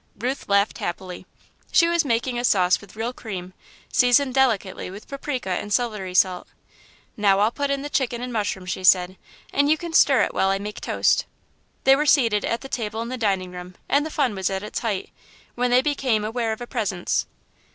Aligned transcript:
Ruth 0.17 0.49
laughed 0.49 0.79
happily. 0.79 1.27
She 1.71 1.87
was 1.87 2.03
making 2.03 2.39
a 2.39 2.43
sauce 2.43 2.81
with 2.81 2.95
real 2.95 3.13
cream, 3.13 3.53
seasoned 3.93 4.33
delicately 4.33 4.89
with 4.89 5.07
paprika 5.07 5.51
and 5.51 5.71
celery 5.71 6.15
salt. 6.15 6.47
"Now 7.15 7.37
I'll 7.37 7.51
put 7.51 7.69
in 7.69 7.83
the 7.83 7.87
chicken 7.87 8.19
and 8.19 8.33
mushrooms," 8.33 8.71
she 8.71 8.83
said, 8.83 9.15
"and 9.53 9.69
you 9.69 9.77
can 9.77 9.93
stir 9.93 10.23
it 10.23 10.33
while 10.33 10.49
I 10.49 10.57
make 10.57 10.81
toast." 10.81 11.27
They 11.83 11.95
were 11.95 12.07
seated 12.07 12.43
at 12.43 12.61
the 12.61 12.67
table 12.67 13.03
in 13.03 13.09
the 13.09 13.15
dining 13.15 13.51
room 13.51 13.75
and 13.87 14.03
the 14.03 14.09
fun 14.09 14.33
was 14.33 14.49
at 14.49 14.63
its 14.63 14.79
height, 14.79 15.11
when 15.53 15.69
they 15.69 15.83
became 15.83 16.25
aware 16.25 16.51
of 16.51 16.61
a 16.61 16.65
presence. 16.65 17.27